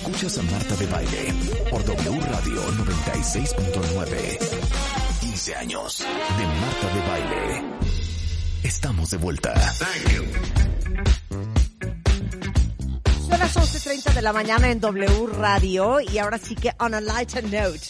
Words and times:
Escuchas 0.00 0.38
a 0.38 0.42
Marta 0.42 0.74
de 0.76 0.86
Baile 0.86 1.34
por 1.70 1.84
W 1.84 2.20
Radio 2.20 2.62
96.9. 2.72 4.38
15 5.20 5.54
años 5.56 5.98
de 5.98 6.46
Marta 6.46 6.94
de 6.94 7.00
Baile. 7.06 7.62
Estamos 8.62 9.10
de 9.10 9.18
vuelta. 9.18 9.54
Son 13.28 13.38
las 13.38 13.54
11.30 13.54 14.14
de 14.14 14.22
la 14.22 14.32
mañana 14.32 14.70
en 14.70 14.80
W 14.80 15.26
Radio 15.38 16.00
y 16.00 16.16
ahora 16.16 16.38
sí 16.38 16.54
que 16.54 16.72
on 16.78 16.94
a 16.94 17.02
lighter 17.02 17.44
note. 17.44 17.80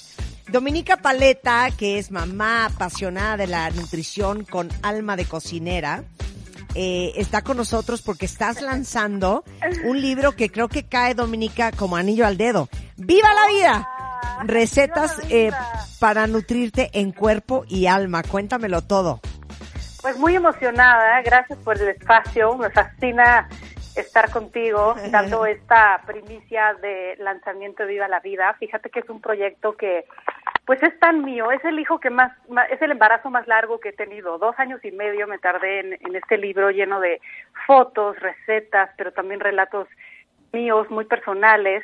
Dominica 0.48 0.96
Paleta, 0.96 1.70
que 1.70 2.00
es 2.00 2.10
mamá 2.10 2.64
apasionada 2.64 3.36
de 3.36 3.46
la 3.46 3.70
nutrición 3.70 4.44
con 4.44 4.68
alma 4.82 5.14
de 5.14 5.26
cocinera, 5.26 6.02
eh, 6.74 7.12
está 7.16 7.42
con 7.42 7.56
nosotros 7.56 8.02
porque 8.02 8.26
estás 8.26 8.62
lanzando 8.62 9.44
un 9.84 10.00
libro 10.00 10.32
que 10.32 10.50
creo 10.50 10.68
que 10.68 10.86
cae, 10.86 11.14
Dominica, 11.14 11.72
como 11.72 11.96
anillo 11.96 12.26
al 12.26 12.36
dedo. 12.36 12.68
¡Viva 12.96 13.28
la 13.34 13.46
vida! 13.48 13.88
Recetas 14.44 15.18
eh, 15.30 15.50
para 15.98 16.26
nutrirte 16.26 16.90
en 16.92 17.12
cuerpo 17.12 17.64
y 17.68 17.86
alma. 17.86 18.22
Cuéntamelo 18.22 18.82
todo. 18.82 19.20
Pues 20.00 20.16
muy 20.18 20.34
emocionada, 20.34 21.20
gracias 21.22 21.58
por 21.58 21.76
el 21.76 21.88
espacio, 21.88 22.56
me 22.56 22.70
fascina 22.70 23.48
estar 23.96 24.30
contigo 24.30 24.94
dando 25.10 25.44
esta 25.46 26.00
primicia 26.06 26.74
de 26.80 27.16
lanzamiento 27.18 27.82
de 27.82 27.90
Viva 27.90 28.08
la 28.08 28.20
Vida. 28.20 28.54
Fíjate 28.58 28.90
que 28.90 29.00
es 29.00 29.10
un 29.10 29.20
proyecto 29.20 29.76
que 29.76 30.06
pues 30.70 30.84
es 30.84 30.96
tan 31.00 31.24
mío, 31.24 31.50
es 31.50 31.64
el 31.64 31.80
hijo 31.80 31.98
que 31.98 32.10
más, 32.10 32.30
es 32.70 32.80
el 32.80 32.92
embarazo 32.92 33.28
más 33.28 33.44
largo 33.48 33.80
que 33.80 33.88
he 33.88 33.92
tenido. 33.92 34.38
Dos 34.38 34.56
años 34.56 34.78
y 34.84 34.92
medio 34.92 35.26
me 35.26 35.40
tardé 35.40 35.80
en, 35.80 35.92
en 35.94 36.14
este 36.14 36.38
libro 36.38 36.70
lleno 36.70 37.00
de 37.00 37.20
fotos, 37.66 38.16
recetas, 38.20 38.88
pero 38.96 39.10
también 39.10 39.40
relatos 39.40 39.88
míos 40.52 40.88
muy 40.88 41.06
personales. 41.06 41.82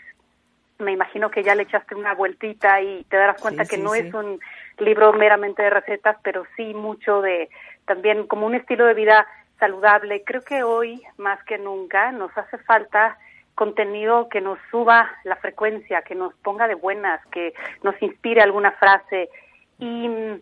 Me 0.78 0.92
imagino 0.92 1.32
que 1.32 1.42
ya 1.42 1.56
le 1.56 1.64
echaste 1.64 1.96
una 1.96 2.14
vueltita 2.14 2.80
y 2.80 3.02
te 3.10 3.16
darás 3.16 3.40
cuenta 3.42 3.64
Sí, 3.64 3.70
que 3.70 3.76
sí, 3.78 3.82
no 3.82 3.90
sí. 3.90 4.02
es 4.02 4.14
un 4.14 4.38
libro 4.78 5.12
meramente 5.14 5.64
de 5.64 5.70
recetas, 5.70 6.16
pero 6.22 6.44
sí 6.56 6.72
mucho 6.72 7.22
de 7.22 7.48
también 7.86 8.28
como 8.28 8.46
un 8.46 8.54
estilo 8.54 8.86
de 8.86 8.94
vida 8.94 9.26
saludable. 9.58 10.22
Creo 10.22 10.42
que 10.42 10.62
hoy, 10.62 11.02
más 11.16 11.42
que 11.42 11.58
nunca, 11.58 12.12
nos 12.12 12.30
hace 12.38 12.56
falta 12.58 13.18
contenido 13.56 14.28
que 14.28 14.40
nos 14.40 14.58
suba 14.70 15.10
la 15.24 15.34
frecuencia, 15.36 16.02
que 16.02 16.14
nos 16.14 16.32
ponga 16.34 16.68
de 16.68 16.74
buenas, 16.76 17.24
que 17.32 17.54
nos 17.82 18.00
inspire 18.00 18.42
alguna 18.42 18.70
frase. 18.72 19.28
Y 19.80 20.08
mm, 20.08 20.40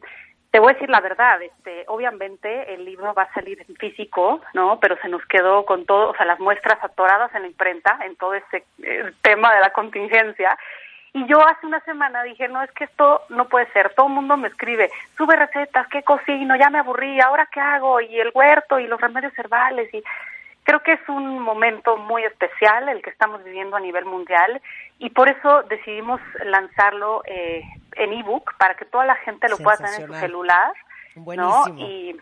te 0.50 0.58
voy 0.58 0.70
a 0.70 0.74
decir 0.74 0.90
la 0.90 1.00
verdad, 1.00 1.40
este, 1.40 1.84
obviamente 1.86 2.74
el 2.74 2.84
libro 2.84 3.14
va 3.14 3.22
a 3.22 3.32
salir 3.32 3.64
en 3.66 3.74
físico, 3.76 4.40
¿no? 4.52 4.78
Pero 4.80 4.96
se 5.00 5.08
nos 5.08 5.24
quedó 5.26 5.64
con 5.64 5.86
todo, 5.86 6.10
o 6.10 6.14
sea, 6.14 6.26
las 6.26 6.40
muestras 6.40 6.78
atoradas 6.82 7.34
en 7.34 7.42
la 7.42 7.48
imprenta, 7.48 7.98
en 8.04 8.16
todo 8.16 8.34
este 8.34 8.64
tema 9.22 9.54
de 9.54 9.60
la 9.60 9.72
contingencia. 9.72 10.58
Y 11.12 11.26
yo 11.26 11.40
hace 11.46 11.64
una 11.64 11.80
semana 11.80 12.24
dije, 12.24 12.48
no, 12.48 12.60
es 12.62 12.70
que 12.72 12.84
esto 12.84 13.22
no 13.28 13.48
puede 13.48 13.70
ser. 13.72 13.94
Todo 13.94 14.08
el 14.08 14.14
mundo 14.14 14.36
me 14.36 14.48
escribe, 14.48 14.90
sube 15.16 15.36
recetas, 15.36 15.86
¿qué 15.86 16.02
cocino? 16.02 16.56
Ya 16.56 16.70
me 16.70 16.80
aburrí, 16.80 17.20
¿ahora 17.20 17.48
qué 17.52 17.60
hago? 17.60 18.00
Y 18.00 18.18
el 18.18 18.32
huerto 18.34 18.80
y 18.80 18.88
los 18.88 19.00
remedios 19.00 19.32
herbales. 19.38 19.94
Y 19.94 20.02
creo 20.64 20.80
que 20.82 20.94
es 20.94 21.08
un 21.08 21.38
momento 21.40 21.96
muy 21.96 22.24
especial 22.24 22.88
el 22.88 23.02
que 23.02 23.10
estamos 23.10 23.44
viviendo 23.44 23.76
a 23.76 23.80
nivel 23.80 24.04
mundial. 24.06 24.60
Y 24.98 25.10
por 25.10 25.28
eso 25.28 25.62
decidimos 25.68 26.20
lanzarlo 26.44 27.22
eh, 27.26 27.62
en 27.96 28.12
ebook 28.12 28.56
para 28.58 28.74
que 28.74 28.86
toda 28.86 29.04
la 29.04 29.16
gente 29.16 29.48
lo 29.48 29.58
pueda 29.58 29.76
tener 29.76 30.00
en 30.00 30.06
su 30.06 30.14
celular. 30.14 30.72
Buenísimo. 31.14 31.68
¿no? 31.68 31.78
Y 31.78 32.16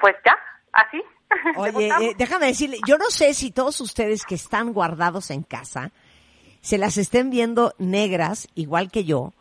pues 0.00 0.16
ya, 0.24 0.38
así. 0.72 1.02
Oye, 1.56 1.88
eh, 1.88 2.14
déjame 2.16 2.46
decirle, 2.46 2.78
yo 2.86 2.96
no 2.96 3.10
sé 3.10 3.34
si 3.34 3.50
todos 3.50 3.80
ustedes 3.80 4.24
que 4.24 4.36
están 4.36 4.72
guardados 4.72 5.30
en 5.30 5.42
casa 5.42 5.90
se 6.60 6.78
las 6.78 6.96
estén 6.96 7.30
viendo 7.30 7.74
negras, 7.78 8.48
igual 8.54 8.90
que 8.90 9.04
yo, 9.04 9.32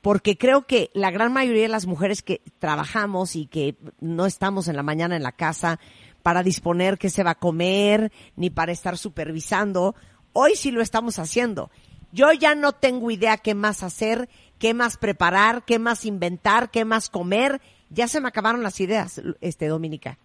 porque 0.00 0.36
creo 0.36 0.66
que 0.66 0.90
la 0.92 1.10
gran 1.10 1.32
mayoría 1.32 1.62
de 1.62 1.68
las 1.68 1.86
mujeres 1.86 2.22
que 2.22 2.42
trabajamos 2.58 3.36
y 3.36 3.46
que 3.46 3.76
no 4.00 4.26
estamos 4.26 4.68
en 4.68 4.76
la 4.76 4.82
mañana 4.82 5.16
en 5.16 5.22
la 5.22 5.32
casa 5.32 5.80
para 6.24 6.42
disponer 6.42 6.96
qué 6.96 7.10
se 7.10 7.22
va 7.22 7.32
a 7.32 7.34
comer, 7.34 8.10
ni 8.34 8.48
para 8.48 8.72
estar 8.72 8.96
supervisando, 8.96 9.94
hoy 10.32 10.56
sí 10.56 10.70
lo 10.70 10.80
estamos 10.80 11.18
haciendo. 11.18 11.70
Yo 12.12 12.32
ya 12.32 12.54
no 12.54 12.72
tengo 12.72 13.10
idea 13.10 13.36
qué 13.36 13.54
más 13.54 13.82
hacer, 13.82 14.30
qué 14.58 14.72
más 14.72 14.96
preparar, 14.96 15.64
qué 15.66 15.78
más 15.78 16.06
inventar, 16.06 16.70
qué 16.70 16.86
más 16.86 17.10
comer. 17.10 17.60
Ya 17.90 18.08
se 18.08 18.22
me 18.22 18.28
acabaron 18.28 18.62
las 18.62 18.80
ideas, 18.80 19.20
este 19.42 19.68
Dominica. 19.68 20.16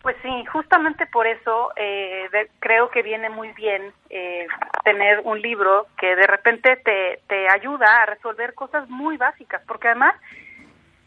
Pues 0.00 0.16
sí, 0.22 0.30
justamente 0.50 1.04
por 1.06 1.26
eso 1.26 1.72
eh, 1.76 2.30
creo 2.58 2.88
que 2.88 3.02
viene 3.02 3.28
muy 3.28 3.52
bien 3.52 3.92
eh, 4.08 4.46
tener 4.82 5.20
un 5.24 5.42
libro 5.42 5.88
que 6.00 6.16
de 6.16 6.26
repente 6.26 6.76
te, 6.76 7.20
te 7.28 7.48
ayuda 7.50 8.02
a 8.02 8.06
resolver 8.06 8.54
cosas 8.54 8.88
muy 8.88 9.18
básicas, 9.18 9.60
porque 9.66 9.88
además 9.88 10.14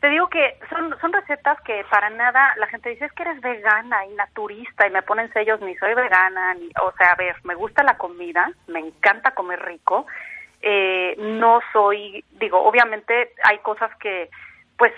te 0.01 0.09
digo 0.09 0.27
que 0.29 0.57
son, 0.69 0.99
son 0.99 1.13
recetas 1.13 1.61
que 1.61 1.85
para 1.89 2.09
nada 2.09 2.53
la 2.57 2.65
gente 2.67 2.89
dice 2.89 3.05
es 3.05 3.13
que 3.13 3.21
eres 3.21 3.39
vegana 3.39 4.03
y 4.07 4.13
naturista 4.13 4.87
y 4.87 4.89
me 4.89 5.03
ponen 5.03 5.31
sellos 5.31 5.61
ni 5.61 5.75
soy 5.75 5.93
vegana, 5.93 6.55
ni, 6.55 6.69
o 6.81 6.91
sea, 6.97 7.11
a 7.11 7.15
ver, 7.15 7.35
me 7.43 7.53
gusta 7.53 7.83
la 7.83 7.97
comida, 7.97 8.51
me 8.67 8.79
encanta 8.79 9.35
comer 9.35 9.63
rico, 9.63 10.07
eh, 10.59 11.15
no 11.19 11.59
soy, 11.71 12.25
digo, 12.31 12.59
obviamente 12.63 13.33
hay 13.43 13.59
cosas 13.59 13.95
que 13.97 14.31
pues 14.75 14.91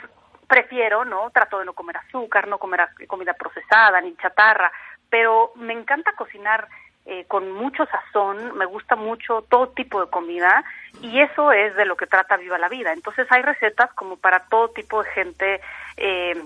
prefiero, 0.48 1.04
¿no? 1.04 1.30
Trato 1.32 1.60
de 1.60 1.66
no 1.66 1.74
comer 1.74 1.98
azúcar, 1.98 2.48
no 2.48 2.58
comer 2.58 2.88
comida 3.08 3.34
procesada 3.34 4.00
ni 4.00 4.16
chatarra, 4.16 4.72
pero 5.10 5.52
me 5.56 5.74
encanta 5.74 6.14
cocinar 6.14 6.68
eh, 7.06 7.26
con 7.28 7.52
mucho 7.52 7.86
sazón, 7.86 8.58
me 8.58 8.66
gusta 8.66 8.96
mucho 8.96 9.44
todo 9.50 9.70
tipo 9.70 10.02
de 10.02 10.10
comida 10.10 10.64
y 11.02 11.20
eso 11.20 11.52
es 11.52 11.76
de 11.76 11.86
lo 11.86 11.98
que 11.98 12.08
trata 12.08 12.38
Viva 12.38 12.58
la 12.58 12.70
Vida. 12.70 12.94
Entonces 12.94 13.28
hay 13.30 13.42
recetas 13.42 13.92
como 13.94 14.18
para 14.18 14.40
todo 14.46 14.70
tipo 14.70 15.04
de 15.04 15.10
gente 15.12 15.62
eh, 15.98 16.42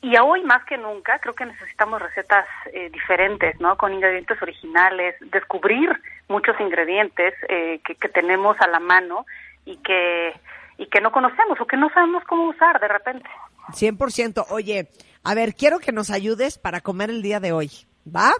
y 0.00 0.16
hoy 0.16 0.42
más 0.44 0.64
que 0.64 0.78
nunca 0.78 1.18
creo 1.18 1.34
que 1.34 1.44
necesitamos 1.44 2.00
recetas 2.00 2.46
eh, 2.72 2.88
diferentes, 2.90 3.60
¿no? 3.60 3.76
Con 3.76 3.92
ingredientes 3.92 4.40
originales, 4.40 5.16
descubrir 5.20 5.90
muchos 6.28 6.58
ingredientes 6.60 7.34
eh, 7.48 7.80
que, 7.84 7.96
que 7.96 8.08
tenemos 8.08 8.56
a 8.60 8.68
la 8.68 8.78
mano 8.80 9.26
y 9.64 9.76
que 9.78 10.34
y 10.78 10.86
que 10.86 11.00
no 11.00 11.10
conocemos 11.10 11.60
o 11.60 11.66
que 11.66 11.76
no 11.76 11.90
sabemos 11.90 12.22
cómo 12.24 12.48
usar 12.48 12.80
de 12.80 12.86
repente. 12.86 13.28
100%. 13.72 14.46
Oye, 14.50 14.88
a 15.24 15.34
ver, 15.34 15.54
quiero 15.54 15.80
que 15.80 15.90
nos 15.90 16.10
ayudes 16.10 16.56
para 16.56 16.80
comer 16.80 17.10
el 17.10 17.20
día 17.20 17.40
de 17.40 17.52
hoy. 17.52 17.70
¿Va? 18.06 18.32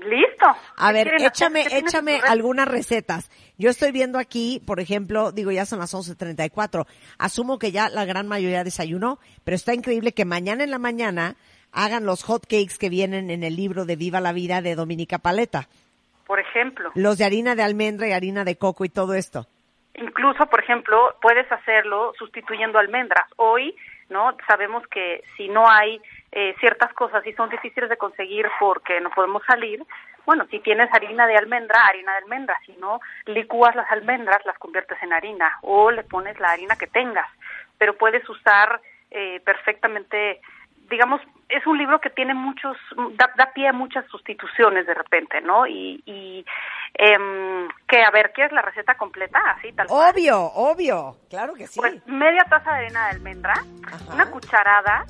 Listo. 0.00 0.46
A 0.76 0.88
¿Qué 0.88 0.92
ver, 0.92 1.14
hacer? 1.14 1.26
échame, 1.28 1.62
¿Qué 1.64 1.68
tienes 1.70 1.94
échame 1.94 2.20
algunas 2.26 2.68
recetas. 2.68 3.30
Yo 3.58 3.70
estoy 3.70 3.92
viendo 3.92 4.18
aquí, 4.18 4.62
por 4.66 4.80
ejemplo, 4.80 5.32
digo, 5.32 5.50
ya 5.50 5.64
son 5.64 5.78
las 5.78 5.94
11.34. 5.94 6.86
Asumo 7.18 7.58
que 7.58 7.72
ya 7.72 7.88
la 7.88 8.04
gran 8.04 8.28
mayoría 8.28 8.64
desayunó, 8.64 9.18
pero 9.44 9.54
está 9.54 9.72
increíble 9.74 10.12
que 10.12 10.24
mañana 10.24 10.64
en 10.64 10.70
la 10.70 10.78
mañana 10.78 11.36
hagan 11.72 12.04
los 12.06 12.22
hot 12.22 12.42
cakes 12.42 12.76
que 12.78 12.88
vienen 12.90 13.30
en 13.30 13.42
el 13.42 13.56
libro 13.56 13.84
de 13.86 13.96
Viva 13.96 14.20
la 14.20 14.32
Vida 14.32 14.60
de 14.62 14.74
Dominica 14.74 15.18
Paleta. 15.18 15.68
Por 16.26 16.40
ejemplo, 16.40 16.90
Los 16.94 17.18
de 17.18 17.24
harina 17.24 17.54
de 17.54 17.62
almendra 17.62 18.08
y 18.08 18.12
harina 18.12 18.44
de 18.44 18.56
coco 18.56 18.84
y 18.84 18.88
todo 18.88 19.14
esto. 19.14 19.46
incluso, 19.94 20.46
por 20.46 20.62
ejemplo, 20.62 21.16
puedes 21.22 21.50
hacerlo 21.50 22.12
sustituyendo 22.18 22.78
almendras. 22.78 23.26
Hoy, 23.36 23.74
¿no? 24.08 24.36
Sabemos 24.46 24.86
que 24.88 25.22
si 25.36 25.48
no 25.48 25.68
hay 25.68 26.00
eh, 26.32 26.54
ciertas 26.60 26.92
cosas 26.92 27.26
y 27.26 27.32
son 27.32 27.50
difíciles 27.50 27.88
de 27.90 27.96
conseguir 27.96 28.46
porque 28.58 29.00
no 29.00 29.10
podemos 29.10 29.42
salir, 29.44 29.82
bueno, 30.26 30.44
si 30.50 30.58
tienes 30.58 30.92
harina 30.92 31.26
de 31.26 31.36
almendra, 31.36 31.86
harina 31.86 32.12
de 32.12 32.18
almendra, 32.18 32.58
si 32.66 32.72
no, 32.78 33.00
licúas 33.26 33.76
las 33.76 33.90
almendras, 33.92 34.44
las 34.44 34.58
conviertes 34.58 34.98
en 35.02 35.12
harina 35.12 35.56
o 35.62 35.90
le 35.92 36.02
pones 36.02 36.38
la 36.40 36.50
harina 36.50 36.74
que 36.76 36.88
tengas, 36.88 37.28
pero 37.78 37.96
puedes 37.96 38.28
usar 38.28 38.80
eh, 39.12 39.40
perfectamente, 39.44 40.40
digamos, 40.90 41.20
es 41.48 41.66
un 41.66 41.78
libro 41.78 42.00
que 42.00 42.10
tiene 42.10 42.34
muchos, 42.34 42.76
da, 43.14 43.30
da 43.36 43.52
pie 43.52 43.68
a 43.68 43.72
muchas 43.72 44.04
sustituciones 44.10 44.86
de 44.86 44.94
repente, 44.94 45.40
¿no? 45.40 45.66
Y, 45.66 46.02
y 46.06 46.44
em, 46.94 47.68
que, 47.86 48.02
a 48.02 48.10
ver, 48.10 48.32
¿quieres 48.32 48.52
la 48.52 48.62
receta 48.62 48.94
completa? 48.94 49.38
Así, 49.56 49.72
tal 49.72 49.86
cual. 49.86 50.12
Obvio, 50.12 50.40
obvio. 50.42 51.16
Claro 51.30 51.54
que 51.54 51.66
sí. 51.66 51.78
Pues 51.80 52.04
media 52.06 52.44
taza 52.48 52.72
de 52.72 52.86
harina 52.86 53.04
de 53.06 53.10
almendra, 53.12 53.54
Ajá. 53.86 54.14
una 54.14 54.30
cucharada. 54.30 55.06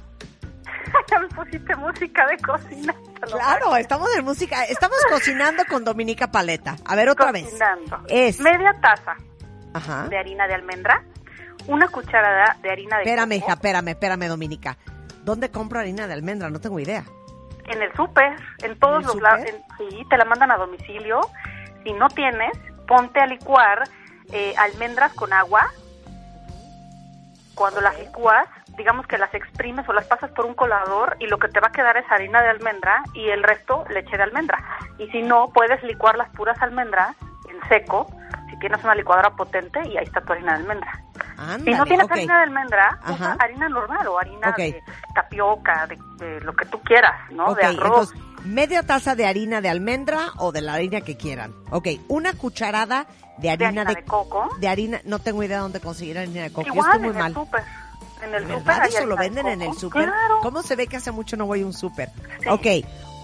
ya 1.11 1.19
me 1.19 1.29
pusiste 1.29 1.75
música 1.77 2.27
de 2.27 2.37
cocina. 2.39 2.95
Claro, 3.21 3.77
estamos 3.77 4.09
en 4.17 4.25
música, 4.25 4.65
estamos 4.65 4.99
cocinando 5.11 5.65
con 5.69 5.85
Dominica 5.85 6.31
Paleta. 6.31 6.77
A 6.85 6.97
ver, 6.97 7.09
otra 7.09 7.33
vez. 7.33 7.45
Cocinando. 7.45 8.03
Es. 8.09 8.41
Media 8.41 8.75
taza 8.81 9.17
Ajá. 9.75 10.09
de 10.09 10.19
harina 10.19 10.47
de 10.47 10.55
almendra, 10.55 11.03
una 11.67 11.89
cucharada 11.89 12.57
de 12.63 12.71
harina 12.71 12.97
de 12.99 13.05
Espérame, 13.05 13.35
coco 13.35 13.45
hija, 13.45 13.53
espérame, 13.55 13.89
espérame, 13.89 14.29
Dominica. 14.29 14.77
¿Dónde 15.27 15.51
compro 15.51 15.81
harina 15.81 16.07
de 16.07 16.13
almendra? 16.13 16.51
No 16.51 16.61
tengo 16.61 16.79
idea. 16.79 17.03
en 17.67 17.83
el 17.83 17.93
súper, 17.95 18.37
en 18.63 18.79
todos 18.79 18.99
¿En 18.99 19.01
el 19.01 19.07
los 19.09 19.21
lados. 19.21 19.47
Sí, 19.77 20.07
te 20.09 20.17
la 20.17 20.25
mandan 20.25 20.53
a 20.53 20.57
domicilio. 20.57 21.21
Si 21.83 21.93
no 21.95 22.07
tienes, 22.07 22.53
ponte 22.87 23.19
a 23.19 23.27
licuar 23.27 23.89
eh, 24.31 24.55
almendras 24.57 25.13
con 25.15 25.33
agua. 25.33 25.67
Cuando 27.57 27.81
las 27.81 27.99
licúas, 27.99 28.47
digamos 28.77 29.05
que 29.09 29.19
las 29.19 29.35
exprimes 29.35 29.89
o 29.89 29.93
las 29.93 30.07
pasas 30.07 30.31
por 30.31 30.47
un 30.47 30.55
colador 30.55 31.17
y 31.19 31.27
lo 31.27 31.39
que 31.39 31.49
te 31.49 31.59
va 31.59 31.69
a 31.69 31.73
quedar 31.73 31.97
es 31.97 32.05
harina 32.09 32.41
de 32.41 32.51
almendra 32.51 33.03
y 33.13 33.29
el 33.29 33.43
resto 33.43 33.85
leche 33.91 34.17
de 34.17 34.23
almendra. 34.23 34.63
Y 34.99 35.09
si 35.09 35.23
no, 35.23 35.49
puedes 35.53 35.83
licuar 35.83 36.17
las 36.17 36.29
puras 36.37 36.63
almendras 36.63 37.17
en 37.51 37.69
seco. 37.69 38.07
Si 38.57 38.61
tienes 38.61 38.83
una 38.83 38.95
licuadora 38.95 39.31
potente 39.37 39.81
y 39.87 39.99
ahí 39.99 40.05
está 40.05 40.23
tu 40.23 40.33
harina 40.33 40.53
de 40.55 40.61
almendra. 40.63 41.03
Ándale, 41.37 41.65
si 41.65 41.79
no 41.79 41.85
tienes 41.85 42.11
harina 42.11 42.37
de 42.39 42.43
almendra, 42.45 42.99
Ajá. 43.03 43.13
usa 43.15 43.37
harina 43.39 43.69
normal 43.69 44.09
o 44.09 44.19
harina 44.19 44.53
de 44.57 44.83
tapioca, 45.15 45.87
de, 45.87 45.99
de 46.25 46.41
lo 46.41 46.55
que 46.55 46.65
tú 46.67 46.81
quieras, 46.81 47.15
¿no? 47.31 47.55
De 47.55 47.63
arroz. 47.65 48.13
entonces, 48.13 48.19
media 48.47 48.83
taza 48.83 49.15
de 49.15 49.27
harina 49.27 49.61
de 49.61 49.69
almendra 49.69 50.29
o 50.39 50.53
de 50.53 50.63
la 50.63 50.75
harina 50.75 51.03
que 51.03 51.17
quieran. 51.17 51.53
Ok, 51.71 51.89
una 52.09 52.33
cucharada 52.33 53.07
de 53.39 53.51
harina 53.51 53.83
harina 53.83 53.85
de 53.85 54.05
coco. 54.05 54.49
de 54.59 54.69
harina, 54.69 55.01
no 55.05 55.19
tengo 55.19 55.43
idea 55.43 55.59
dónde 55.59 55.81
conseguir 55.81 56.19
harina 56.19 56.43
de 56.45 56.51
coco. 56.51 56.67
Yo 56.67 56.73
Igual 56.73 56.87
estoy 56.93 57.01
muy 57.01 57.11
en 57.11 57.19
mal. 57.19 57.33
el. 57.33 58.27
En 58.29 58.35
el 58.35 58.49
¿De 58.49 58.55
súper 58.55 58.83
eso 58.87 59.07
lo 59.07 59.15
harina 59.15 59.17
de 59.17 59.29
venden 59.29 59.47
en 59.49 59.63
el 59.63 59.75
súper? 59.77 60.05
Claro. 60.07 60.39
¿Cómo 60.43 60.63
se 60.63 60.75
ve 60.77 60.87
que 60.87 60.97
hace 60.97 61.11
mucho 61.13 61.37
no 61.37 61.45
voy 61.45 61.61
a 61.63 61.67
un 61.67 61.75
súper? 61.75 62.09
Sí. 62.41 62.49
Ok, 62.49 62.67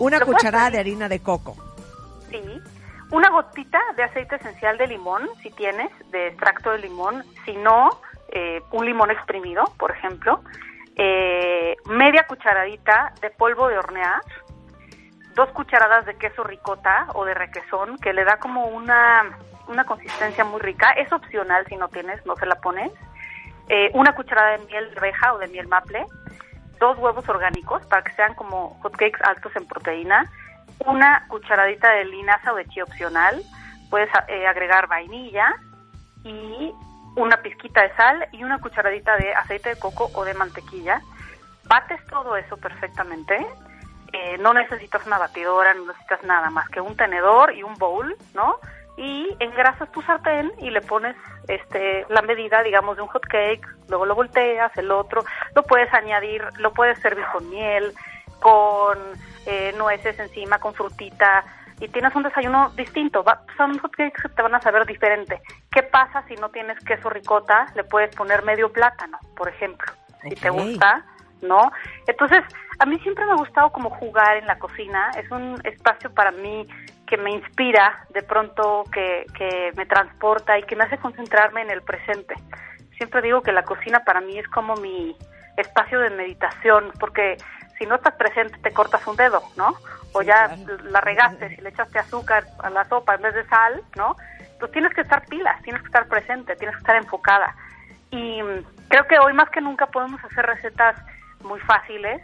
una 0.00 0.20
cucharada 0.20 0.70
de 0.70 0.78
harina 0.78 1.08
de 1.08 1.20
coco. 1.20 1.56
Sí. 2.30 2.38
Una 3.12 3.28
gotita 3.28 3.78
de 3.94 4.04
aceite 4.04 4.36
esencial 4.36 4.78
de 4.78 4.86
limón, 4.86 5.28
si 5.42 5.50
tienes, 5.50 5.90
de 6.10 6.28
extracto 6.28 6.70
de 6.70 6.78
limón. 6.78 7.22
Si 7.44 7.52
no, 7.52 7.90
eh, 8.28 8.62
un 8.70 8.86
limón 8.86 9.10
exprimido, 9.10 9.64
por 9.78 9.90
ejemplo. 9.90 10.42
Eh, 10.96 11.76
media 11.84 12.26
cucharadita 12.26 13.12
de 13.20 13.28
polvo 13.28 13.68
de 13.68 13.76
hornear. 13.76 14.22
Dos 15.34 15.50
cucharadas 15.50 16.06
de 16.06 16.14
queso 16.14 16.42
ricota 16.42 17.08
o 17.12 17.26
de 17.26 17.34
requesón, 17.34 17.98
que 17.98 18.14
le 18.14 18.24
da 18.24 18.38
como 18.38 18.68
una, 18.68 19.36
una 19.68 19.84
consistencia 19.84 20.46
muy 20.46 20.60
rica. 20.60 20.92
Es 20.92 21.12
opcional 21.12 21.66
si 21.68 21.76
no 21.76 21.88
tienes, 21.88 22.24
no 22.24 22.34
se 22.36 22.46
la 22.46 22.54
pones. 22.62 22.90
Eh, 23.68 23.90
una 23.92 24.14
cucharada 24.14 24.56
de 24.56 24.64
miel 24.64 24.90
de 24.90 24.98
abeja 24.98 25.34
o 25.34 25.38
de 25.38 25.48
miel 25.48 25.68
maple. 25.68 26.06
Dos 26.80 26.96
huevos 26.96 27.28
orgánicos 27.28 27.84
para 27.88 28.04
que 28.04 28.12
sean 28.12 28.32
como 28.36 28.80
hotcakes 28.80 29.20
altos 29.22 29.54
en 29.54 29.66
proteína 29.66 30.24
una 30.86 31.26
cucharadita 31.28 31.90
de 31.92 32.04
linaza 32.04 32.52
o 32.52 32.56
de 32.56 32.66
chía 32.66 32.84
opcional, 32.84 33.42
puedes 33.90 34.08
eh, 34.28 34.46
agregar 34.46 34.86
vainilla 34.88 35.54
y 36.24 36.72
una 37.16 37.42
pizquita 37.42 37.82
de 37.82 37.94
sal 37.94 38.28
y 38.32 38.42
una 38.42 38.58
cucharadita 38.58 39.16
de 39.16 39.34
aceite 39.34 39.70
de 39.70 39.78
coco 39.78 40.10
o 40.14 40.24
de 40.24 40.34
mantequilla. 40.34 41.00
Bates 41.64 42.04
todo 42.06 42.36
eso 42.36 42.56
perfectamente. 42.56 43.46
Eh, 44.12 44.38
no 44.38 44.52
necesitas 44.52 45.06
una 45.06 45.18
batidora, 45.18 45.74
no 45.74 45.86
necesitas 45.86 46.22
nada 46.24 46.50
más 46.50 46.68
que 46.68 46.80
un 46.80 46.96
tenedor 46.96 47.54
y 47.54 47.62
un 47.62 47.74
bowl, 47.74 48.14
¿no? 48.34 48.56
Y 48.96 49.34
engrasas 49.40 49.90
tu 49.90 50.02
sartén 50.02 50.52
y 50.58 50.70
le 50.70 50.82
pones 50.82 51.16
este 51.48 52.04
la 52.10 52.20
medida, 52.22 52.62
digamos, 52.62 52.96
de 52.96 53.02
un 53.02 53.08
hot 53.08 53.24
cake, 53.24 53.66
luego 53.88 54.04
lo 54.04 54.14
volteas, 54.14 54.76
el 54.76 54.90
otro, 54.90 55.24
lo 55.54 55.62
puedes 55.62 55.92
añadir, 55.94 56.44
lo 56.58 56.72
puedes 56.72 56.98
servir 57.00 57.24
con 57.32 57.48
miel, 57.48 57.94
con 58.42 58.98
eh, 59.46 59.72
nueces 59.78 60.18
encima, 60.18 60.58
con 60.58 60.74
frutita, 60.74 61.44
y 61.80 61.88
tienes 61.88 62.14
un 62.14 62.22
desayuno 62.22 62.70
distinto. 62.76 63.24
Va, 63.24 63.42
son 63.56 63.78
hotcakes 63.78 64.22
que 64.22 64.28
te 64.28 64.42
van 64.42 64.54
a 64.54 64.60
saber 64.60 64.86
diferente. 64.86 65.40
¿Qué 65.70 65.82
pasa 65.82 66.22
si 66.28 66.34
no 66.36 66.48
tienes 66.50 66.78
queso 66.84 67.10
ricota? 67.10 67.66
Le 67.74 67.84
puedes 67.84 68.14
poner 68.14 68.44
medio 68.44 68.72
plátano, 68.72 69.18
por 69.36 69.48
ejemplo, 69.48 69.92
si 70.22 70.34
te 70.36 70.50
gusta, 70.50 71.04
¿no? 71.40 71.72
Entonces, 72.06 72.44
a 72.78 72.86
mí 72.86 72.98
siempre 73.00 73.24
me 73.24 73.32
ha 73.32 73.36
gustado 73.36 73.72
como 73.72 73.90
jugar 73.90 74.36
en 74.36 74.46
la 74.46 74.58
cocina. 74.58 75.10
Es 75.16 75.30
un 75.30 75.60
espacio 75.64 76.12
para 76.12 76.30
mí 76.30 76.68
que 77.06 77.16
me 77.16 77.32
inspira, 77.32 78.06
de 78.10 78.22
pronto 78.22 78.84
que, 78.92 79.26
que 79.36 79.72
me 79.76 79.84
transporta 79.86 80.58
y 80.58 80.62
que 80.62 80.76
me 80.76 80.84
hace 80.84 80.98
concentrarme 80.98 81.62
en 81.62 81.70
el 81.70 81.82
presente. 81.82 82.34
Siempre 82.96 83.22
digo 83.22 83.42
que 83.42 83.52
la 83.52 83.64
cocina 83.64 84.04
para 84.04 84.20
mí 84.20 84.38
es 84.38 84.46
como 84.48 84.76
mi 84.76 85.16
espacio 85.56 85.98
de 85.98 86.10
meditación, 86.10 86.92
porque 86.98 87.36
si 87.82 87.88
no 87.88 87.96
estás 87.96 88.14
presente 88.14 88.56
te 88.62 88.72
cortas 88.72 89.04
un 89.08 89.16
dedo, 89.16 89.42
¿no? 89.56 89.74
O 90.12 90.22
ya 90.22 90.56
la 90.84 91.00
regaste, 91.00 91.48
si 91.56 91.60
le 91.62 91.70
echaste 91.70 91.98
azúcar 91.98 92.46
a 92.62 92.70
la 92.70 92.84
sopa 92.88 93.16
en 93.16 93.22
vez 93.22 93.34
de 93.34 93.44
sal, 93.46 93.82
¿no? 93.96 94.16
Pues 94.60 94.70
tienes 94.70 94.94
que 94.94 95.00
estar 95.00 95.24
pilas, 95.26 95.60
tienes 95.62 95.82
que 95.82 95.86
estar 95.88 96.06
presente, 96.06 96.54
tienes 96.56 96.76
que 96.76 96.80
estar 96.80 96.94
enfocada. 96.96 97.56
Y 98.12 98.40
creo 98.88 99.04
que 99.08 99.18
hoy 99.18 99.32
más 99.32 99.48
que 99.50 99.60
nunca 99.60 99.86
podemos 99.86 100.22
hacer 100.22 100.46
recetas 100.46 100.94
muy 101.42 101.58
fáciles 101.60 102.22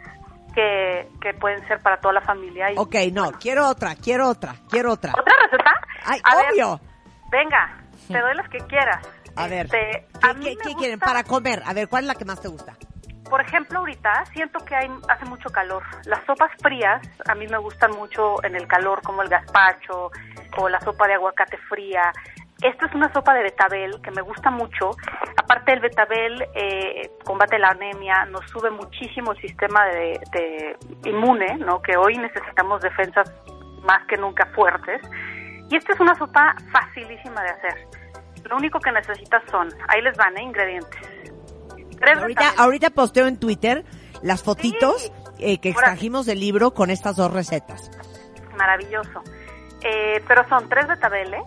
que, 0.55 1.09
que 1.19 1.33
pueden 1.33 1.67
ser 1.67 1.79
para 1.81 1.97
toda 1.97 2.13
la 2.13 2.21
familia. 2.21 2.71
Y, 2.71 2.77
Ok, 2.77 2.95
no, 3.11 3.31
quiero 3.33 3.67
otra, 3.67 3.95
quiero 3.95 4.29
otra, 4.29 4.55
quiero 4.69 4.93
otra. 4.93 5.11
¿Otra 5.19 5.35
receta? 5.43 5.73
Ay, 6.05 6.21
A 6.23 6.35
ver, 6.37 6.45
obvio. 6.53 6.79
venga, 7.31 7.75
te 8.07 8.17
doy 8.19 8.33
las 8.35 8.47
que 8.47 8.59
quieras. 8.59 9.05
A 9.35 9.47
ver, 9.47 9.65
Este, 9.65 10.07
¿qué, 10.21 10.29
a 10.29 10.33
qué- 10.35 10.55
qué 10.63 10.73
quieren? 10.75 10.99
gusta- 10.99 11.05
Para 11.05 11.23
comer. 11.23 11.61
A 11.65 11.73
ver, 11.73 11.89
¿cuál 11.89 12.03
es 12.03 12.07
la 12.07 12.15
que 12.15 12.23
más 12.25 12.39
te 12.41 12.47
gusta? 12.47 12.73
Por 13.29 13.41
ejemplo, 13.41 13.79
ahorita 13.79 14.25
siento 14.33 14.59
que 14.65 14.75
hay, 14.75 14.89
hace 15.07 15.25
mucho 15.25 15.49
calor. 15.49 15.83
Las 16.05 16.25
sopas 16.25 16.51
frías 16.61 17.01
a 17.27 17.35
mí 17.35 17.47
me 17.47 17.57
gustan 17.57 17.91
mucho 17.91 18.43
en 18.43 18.55
el 18.55 18.67
calor, 18.67 19.01
como 19.03 19.21
el 19.21 19.29
gazpacho 19.29 20.11
o 20.57 20.69
la 20.69 20.79
sopa 20.81 21.07
de 21.07 21.13
aguacate 21.13 21.57
fría. 21.69 22.11
Esta 22.61 22.87
es 22.87 22.95
una 22.95 23.11
sopa 23.13 23.33
de 23.33 23.43
betabel 23.43 24.01
que 24.01 24.11
me 24.11 24.21
gusta 24.21 24.49
mucho. 24.49 24.91
Aparte, 25.37 25.73
el 25.73 25.79
betabel 25.79 26.43
eh, 26.55 27.11
combate 27.23 27.57
la 27.59 27.69
anemia, 27.69 28.25
nos 28.25 28.49
sube 28.49 28.69
muchísimo 28.69 29.31
el 29.31 29.41
sistema 29.41 29.85
de, 29.85 30.19
de 30.31 30.77
inmune, 31.09 31.57
¿no? 31.57 31.81
Que 31.81 31.95
hoy 31.95 32.17
necesitamos 32.17 32.81
defensas 32.81 33.31
más 33.83 34.05
que 34.07 34.17
nunca 34.17 34.45
fuertes. 34.47 35.01
Y 35.69 35.75
esta 35.75 35.93
es 35.93 35.99
una 35.99 36.15
sopa 36.15 36.55
facilísima 36.71 37.43
de 37.43 37.49
hacer. 37.49 37.87
Lo 38.49 38.57
único 38.57 38.79
que 38.79 38.91
necesitas 38.91 39.43
son, 39.51 39.69
ahí 39.87 40.01
les 40.01 40.17
van, 40.17 40.37
¿eh? 40.37 40.41
ingredientes. 40.41 41.19
Tres 41.99 42.17
Ahorita, 42.17 42.53
ahorita 42.57 42.89
posteo 42.91 43.27
en 43.27 43.37
Twitter 43.37 43.83
las 44.21 44.43
fotitos 44.43 45.11
eh, 45.39 45.59
que 45.59 45.69
extrajimos 45.69 46.25
del 46.25 46.39
libro 46.39 46.71
con 46.71 46.89
estas 46.89 47.15
dos 47.15 47.31
recetas. 47.31 47.89
maravilloso. 48.57 49.23
Eh, 49.81 50.21
pero 50.27 50.47
son 50.49 50.67
tres 50.67 50.87
betabeles 50.87 51.41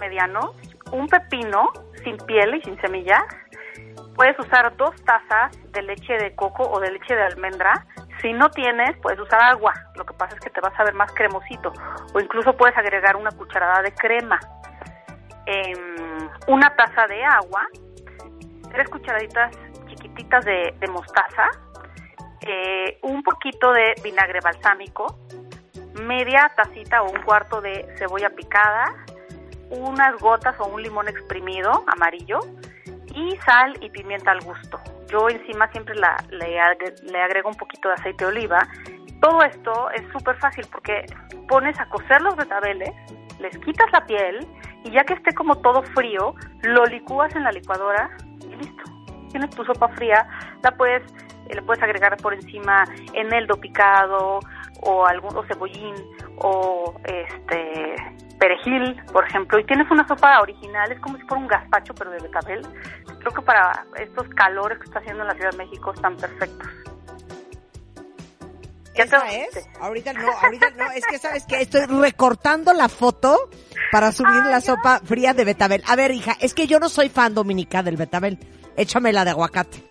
medianos, 0.00 0.50
un 0.92 1.06
pepino 1.08 1.70
sin 2.02 2.16
piel 2.18 2.54
y 2.54 2.62
sin 2.62 2.80
semillas. 2.80 3.22
Puedes 4.14 4.38
usar 4.38 4.74
dos 4.76 4.94
tazas 5.04 5.52
de 5.72 5.82
leche 5.82 6.14
de 6.14 6.34
coco 6.34 6.62
o 6.62 6.80
de 6.80 6.92
leche 6.92 7.14
de 7.14 7.22
almendra. 7.22 7.86
Si 8.22 8.32
no 8.32 8.48
tienes, 8.50 8.96
puedes 9.02 9.20
usar 9.20 9.42
agua. 9.42 9.74
Lo 9.96 10.06
que 10.06 10.14
pasa 10.14 10.34
es 10.36 10.40
que 10.40 10.50
te 10.50 10.60
vas 10.60 10.72
a 10.78 10.84
ver 10.84 10.94
más 10.94 11.12
cremosito. 11.12 11.72
O 12.14 12.20
incluso 12.20 12.56
puedes 12.56 12.76
agregar 12.78 13.16
una 13.16 13.30
cucharada 13.32 13.82
de 13.82 13.92
crema. 13.92 14.38
Em, 15.46 16.28
una 16.46 16.74
taza 16.74 17.06
de 17.06 17.22
agua. 17.24 17.66
Tres 18.70 18.88
cucharaditas 18.88 19.54
chiquititas 20.14 20.44
de, 20.44 20.88
mostaza. 20.88 21.50
eh, 22.46 22.98
un 23.02 23.22
poquito 23.22 23.72
de 23.72 23.94
vinagre 24.02 24.40
balsámico 24.40 25.18
media 26.02 26.52
tacita 26.56 27.02
o 27.02 27.10
un 27.10 27.22
cuarto 27.22 27.60
de 27.60 27.86
cebolla 27.96 28.28
picada, 28.30 28.84
unas 29.70 30.20
gotas 30.20 30.54
o 30.58 30.66
un 30.66 30.82
limón 30.82 31.08
exprimido 31.08 31.84
amarillo 31.86 32.40
y 33.14 33.36
sal 33.46 33.74
y 33.80 33.88
pimienta 33.90 34.32
al 34.32 34.40
gusto. 34.40 34.80
Yo 35.08 35.28
encima 35.28 35.70
siempre 35.70 35.94
le, 35.94 36.58
le 37.10 37.22
agrego 37.22 37.48
un 37.48 37.54
poquito 37.56 37.88
de 37.88 37.94
aceite 37.94 38.24
de 38.24 38.30
oliva. 38.30 38.66
Todo 39.20 39.42
esto 39.42 39.90
es 39.92 40.02
súper 40.12 40.36
fácil 40.38 40.66
porque 40.70 41.06
pones 41.48 41.78
a 41.78 41.88
cocer 41.88 42.20
los 42.20 42.36
betabeles, 42.36 42.90
les 43.38 43.56
quitas 43.58 43.86
la 43.92 44.04
piel 44.04 44.46
y 44.84 44.90
ya 44.90 45.04
que 45.04 45.14
esté 45.14 45.32
como 45.32 45.56
todo 45.56 45.82
frío, 45.94 46.34
lo 46.62 46.84
licúas 46.86 47.34
en 47.36 47.44
la 47.44 47.52
licuadora 47.52 48.10
y 48.42 48.56
listo. 48.56 48.93
Tienes 49.34 49.50
tu 49.50 49.64
sopa 49.64 49.88
fría, 49.88 50.28
la 50.62 50.70
puedes, 50.70 51.02
eh, 51.48 51.56
le 51.56 51.62
puedes 51.62 51.82
agregar 51.82 52.16
por 52.18 52.34
encima 52.34 52.84
eneldo 53.14 53.56
picado 53.56 54.38
o 54.80 55.06
algún 55.06 55.36
o 55.36 55.44
cebollín 55.46 55.96
o 56.38 56.94
este 57.02 57.96
perejil, 58.38 58.94
por 59.12 59.26
ejemplo, 59.26 59.58
y 59.58 59.64
tienes 59.64 59.90
una 59.90 60.06
sopa 60.06 60.40
original, 60.40 60.92
es 60.92 61.00
como 61.00 61.16
si 61.16 61.24
fuera 61.24 61.42
un 61.42 61.48
gazpacho 61.48 61.92
pero 61.96 62.12
de 62.12 62.18
betabel. 62.20 62.62
Creo 63.18 63.34
que 63.34 63.42
para 63.42 63.84
estos 63.98 64.28
calores 64.36 64.78
que 64.78 64.84
está 64.84 65.00
haciendo 65.00 65.22
en 65.22 65.28
la 65.30 65.34
Ciudad 65.34 65.50
de 65.50 65.56
México 65.56 65.92
están 65.92 66.16
perfectos. 66.16 66.68
¿Ya 68.94 69.06
te 69.06 69.16
¿Esa 69.16 69.32
es? 69.32 69.68
Ahorita 69.80 70.12
no, 70.12 70.30
ahorita 70.30 70.70
no. 70.76 70.92
Es 70.92 71.04
que, 71.08 71.18
¿sabes 71.18 71.44
que 71.44 71.60
Estoy 71.60 71.86
recortando 71.86 72.72
la 72.72 72.88
foto 72.88 73.50
para 73.90 74.12
subir 74.12 74.44
la 74.44 74.60
sopa 74.60 75.00
fría 75.04 75.34
de 75.34 75.44
betabel. 75.44 75.82
A 75.88 75.96
ver, 75.96 76.12
hija, 76.12 76.36
es 76.38 76.54
que 76.54 76.68
yo 76.68 76.78
no 76.78 76.88
soy 76.88 77.08
fan 77.08 77.34
dominica 77.34 77.82
del 77.82 77.96
betabel. 77.96 78.38
Échame 78.76 79.12
la 79.12 79.24
de 79.24 79.30
aguacate. 79.30 79.82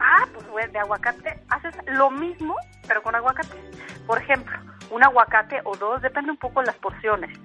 Ah, 0.00 0.26
pues 0.32 0.72
de 0.72 0.78
aguacate 0.78 1.40
haces 1.48 1.74
lo 1.86 2.10
mismo, 2.10 2.56
pero 2.86 3.02
con 3.02 3.14
aguacate. 3.14 3.56
Por 4.06 4.18
ejemplo, 4.18 4.56
un 4.90 5.04
aguacate 5.04 5.60
o 5.64 5.76
dos, 5.76 6.02
depende 6.02 6.30
un 6.30 6.36
poco 6.36 6.60
de 6.60 6.66
las 6.66 6.76
porciones, 6.76 7.38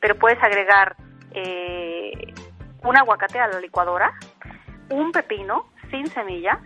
pero 0.00 0.18
puedes 0.18 0.42
agregar 0.42 0.96
eh, 1.32 2.34
un 2.82 2.96
aguacate 2.96 3.38
a 3.38 3.48
la 3.48 3.60
licuadora, 3.60 4.12
un 4.90 5.12
pepino 5.12 5.66
sin 5.90 6.06
semilla, 6.08 6.60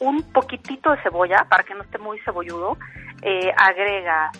un 0.00 0.22
poquitito 0.32 0.90
de 0.90 1.02
cebolla 1.02 1.46
para 1.48 1.62
que 1.62 1.74
no 1.74 1.82
esté 1.82 1.98
muy 1.98 2.18
cebolludo, 2.20 2.76
eh, 3.22 3.52
agrega 3.56 4.30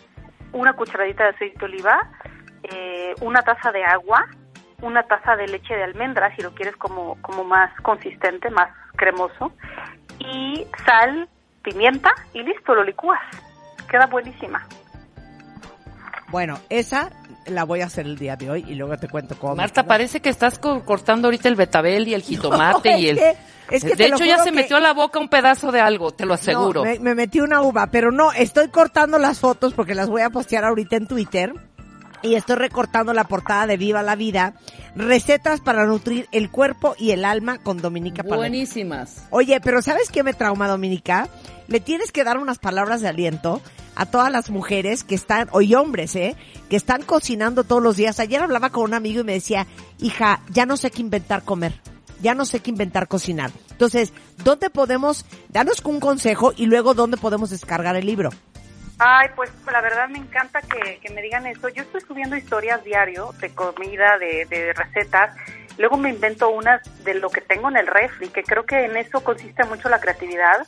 una 0.52 0.74
cucharadita 0.74 1.24
de 1.24 1.30
aceite 1.30 1.58
de 1.58 1.64
oliva, 1.64 2.10
eh, 2.62 3.14
una 3.20 3.42
taza 3.42 3.72
de 3.72 3.84
agua, 3.84 4.26
una 4.84 5.02
taza 5.04 5.34
de 5.36 5.48
leche 5.48 5.74
de 5.74 5.82
almendra 5.82 6.34
si 6.36 6.42
lo 6.42 6.54
quieres 6.54 6.76
como, 6.76 7.20
como 7.22 7.42
más 7.44 7.70
consistente, 7.80 8.50
más 8.50 8.68
cremoso, 8.96 9.52
y 10.18 10.66
sal, 10.84 11.28
pimienta 11.62 12.10
y 12.32 12.42
listo, 12.42 12.74
lo 12.74 12.84
licúas. 12.84 13.20
Queda 13.90 14.06
buenísima. 14.06 14.66
Bueno, 16.28 16.58
esa 16.68 17.10
la 17.46 17.64
voy 17.64 17.82
a 17.82 17.86
hacer 17.86 18.06
el 18.06 18.16
día 18.16 18.36
de 18.36 18.50
hoy 18.50 18.64
y 18.66 18.74
luego 18.74 18.96
te 18.96 19.08
cuento 19.08 19.38
cómo. 19.38 19.56
Marta, 19.56 19.84
parece 19.84 20.20
que 20.20 20.30
estás 20.30 20.58
cortando 20.58 21.28
ahorita 21.28 21.48
el 21.48 21.56
betabel 21.56 22.08
y 22.08 22.14
el 22.14 22.22
jitomate 22.22 22.98
y 22.98 23.08
el... 23.08 23.16
de 23.16 24.06
hecho, 24.06 24.24
ya 24.24 24.38
se 24.38 24.50
metió 24.50 24.76
a 24.76 24.80
la 24.80 24.92
boca 24.92 25.18
un 25.18 25.28
pedazo 25.28 25.72
de 25.72 25.80
algo, 25.80 26.12
te 26.12 26.26
lo 26.26 26.34
aseguro. 26.34 26.82
me, 26.84 26.98
me 26.98 27.14
metí 27.14 27.40
una 27.40 27.62
uva, 27.62 27.88
pero 27.88 28.10
no, 28.10 28.32
estoy 28.32 28.68
cortando 28.68 29.18
las 29.18 29.40
fotos 29.40 29.74
porque 29.74 29.94
las 29.94 30.08
voy 30.08 30.22
a 30.22 30.30
postear 30.30 30.64
ahorita 30.64 30.96
en 30.96 31.06
Twitter 31.06 31.54
y 32.24 32.34
estoy 32.34 32.56
recortando 32.56 33.12
la 33.12 33.24
portada 33.24 33.66
de 33.66 33.76
Viva 33.76 34.02
la 34.02 34.16
Vida. 34.16 34.54
Recetas 34.96 35.60
para 35.60 35.84
nutrir 35.86 36.26
el 36.32 36.50
cuerpo 36.50 36.96
y 36.98 37.10
el 37.10 37.24
alma 37.24 37.58
con 37.58 37.78
Dominica 37.78 38.22
Paleta. 38.22 38.36
Buenísimas. 38.36 39.26
Oye, 39.30 39.60
pero 39.60 39.82
¿sabes 39.82 40.10
qué 40.10 40.22
me 40.22 40.32
trauma, 40.32 40.66
Dominica? 40.66 41.28
Le 41.68 41.80
tienes 41.80 42.12
que 42.12 42.24
dar 42.24 42.38
unas 42.38 42.58
palabras 42.58 43.02
de 43.02 43.08
aliento 43.08 43.60
a 43.94 44.06
todas 44.06 44.32
las 44.32 44.50
mujeres 44.50 45.04
que 45.04 45.14
están, 45.14 45.48
y 45.60 45.74
hombres, 45.74 46.16
¿eh? 46.16 46.34
Que 46.70 46.76
están 46.76 47.02
cocinando 47.02 47.62
todos 47.62 47.82
los 47.82 47.96
días. 47.96 48.18
Ayer 48.18 48.42
hablaba 48.42 48.70
con 48.70 48.84
un 48.84 48.94
amigo 48.94 49.20
y 49.20 49.24
me 49.24 49.34
decía, 49.34 49.66
hija, 49.98 50.40
ya 50.50 50.66
no 50.66 50.76
sé 50.76 50.90
qué 50.90 51.02
inventar 51.02 51.44
comer. 51.44 51.78
Ya 52.22 52.34
no 52.34 52.46
sé 52.46 52.60
qué 52.60 52.70
inventar 52.70 53.06
cocinar. 53.06 53.50
Entonces, 53.70 54.12
¿dónde 54.42 54.70
podemos, 54.70 55.26
danos 55.50 55.82
un 55.84 56.00
consejo 56.00 56.54
y 56.56 56.66
luego 56.66 56.94
dónde 56.94 57.18
podemos 57.18 57.50
descargar 57.50 57.96
el 57.96 58.06
libro? 58.06 58.30
Ay, 58.98 59.28
pues 59.34 59.50
la 59.70 59.80
verdad 59.80 60.08
me 60.08 60.18
encanta 60.18 60.60
que, 60.62 61.00
me 61.12 61.22
digan 61.22 61.46
eso. 61.46 61.68
Yo 61.68 61.82
estoy 61.82 62.00
subiendo 62.00 62.36
historias 62.36 62.84
diario 62.84 63.32
de 63.40 63.50
comida, 63.54 64.18
de, 64.18 64.72
recetas. 64.74 65.34
Luego 65.78 65.96
me 65.96 66.10
invento 66.10 66.50
unas 66.50 66.82
de 67.04 67.14
lo 67.14 67.30
que 67.30 67.40
tengo 67.40 67.68
en 67.68 67.76
el 67.76 67.86
refri, 67.88 68.28
que 68.28 68.44
creo 68.44 68.64
que 68.64 68.84
en 68.84 68.96
eso 68.96 69.24
consiste 69.24 69.64
mucho 69.64 69.88
la 69.88 70.00
creatividad. 70.00 70.64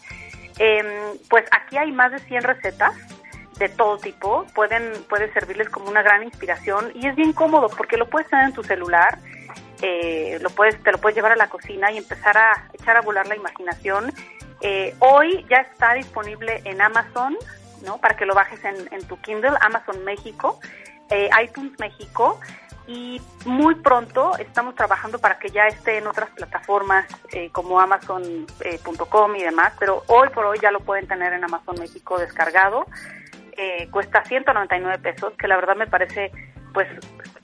Em, 0.58 0.86
pues 1.28 1.44
aquí 1.52 1.76
hay 1.76 1.92
más 1.92 2.10
de 2.10 2.18
100 2.18 2.42
recetas 2.42 2.94
de 3.58 3.68
todo 3.68 3.98
tipo. 3.98 4.44
Pueden, 4.54 4.92
puede 5.08 5.32
servirles 5.32 5.68
como 5.68 5.88
una 5.88 6.02
gran 6.02 6.24
inspiración 6.24 6.90
y 6.94 7.06
es 7.06 7.14
bien 7.14 7.32
cómodo 7.32 7.68
porque 7.68 7.96
lo 7.96 8.08
puedes 8.08 8.28
tener 8.28 8.46
en 8.46 8.54
tu 8.54 8.64
celular. 8.64 9.18
Eh, 9.82 10.38
lo 10.40 10.50
puedes, 10.50 10.82
te 10.82 10.90
lo 10.90 10.98
puedes 10.98 11.14
llevar 11.14 11.32
a 11.32 11.36
la 11.36 11.48
cocina 11.48 11.92
y 11.92 11.98
empezar 11.98 12.36
a 12.36 12.68
echar 12.72 12.96
a 12.96 13.02
volar 13.02 13.28
la 13.28 13.36
imaginación. 13.36 14.12
Eh, 14.62 14.94
hoy 14.98 15.44
ya 15.48 15.58
está 15.58 15.94
disponible 15.94 16.62
en 16.64 16.80
Amazon, 16.80 17.36
¿no? 17.82 17.98
Para 17.98 18.16
que 18.16 18.26
lo 18.26 18.34
bajes 18.34 18.60
en, 18.64 19.06
tu 19.06 19.20
Kindle, 19.20 19.52
Amazon 19.60 20.04
México, 20.04 20.58
eh, 21.10 21.28
iTunes 21.42 21.78
México 21.78 22.40
y 22.86 23.20
muy 23.44 23.74
pronto 23.76 24.36
estamos 24.38 24.74
trabajando 24.74 25.18
para 25.18 25.38
que 25.38 25.48
ya 25.50 25.66
esté 25.66 25.98
en 25.98 26.06
otras 26.06 26.30
plataformas 26.30 27.06
eh, 27.32 27.50
como 27.50 27.80
Amazon.com 27.80 29.34
eh, 29.34 29.38
y 29.38 29.42
demás, 29.42 29.72
pero 29.78 30.04
hoy 30.06 30.28
por 30.30 30.46
hoy 30.46 30.58
ya 30.60 30.70
lo 30.70 30.80
pueden 30.80 31.06
tener 31.06 31.32
en 31.32 31.44
Amazon 31.44 31.76
México 31.78 32.18
descargado. 32.18 32.86
cuesta 33.90 34.22
199 34.24 34.98
pesos, 34.98 35.32
que 35.38 35.48
la 35.48 35.56
verdad 35.56 35.76
me 35.76 35.86
parece 35.86 36.30
pues 36.76 36.88